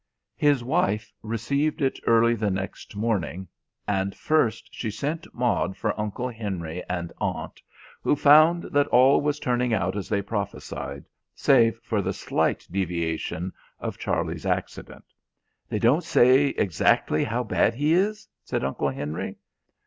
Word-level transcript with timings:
His 0.39 0.63
wife 0.63 1.13
received 1.21 1.79
it 1.79 1.99
early 2.07 2.33
the 2.33 2.49
next 2.49 2.95
morning, 2.95 3.47
and 3.87 4.15
first 4.15 4.69
she 4.73 4.89
sent 4.89 5.31
Maud 5.31 5.77
for 5.77 5.93
Uncle 5.99 6.27
Henry 6.27 6.81
and 6.89 7.13
Aunt, 7.19 7.61
who 8.01 8.15
found 8.15 8.63
that 8.71 8.87
all 8.87 9.21
was 9.21 9.39
turning 9.39 9.75
out 9.75 9.95
as 9.95 10.09
they 10.09 10.23
prophesied, 10.23 11.05
save 11.35 11.77
for 11.83 12.01
the 12.01 12.13
slight 12.13 12.67
deviation 12.71 13.53
of 13.79 13.99
Charlie's 13.99 14.47
accident. 14.47 15.05
"They 15.69 15.77
don't 15.77 16.03
say 16.03 16.47
exactly 16.47 17.23
how 17.23 17.43
bad 17.43 17.75
he 17.75 17.93
is?" 17.93 18.27
said 18.43 18.63
Uncle 18.63 18.89
Henry. 18.89 19.35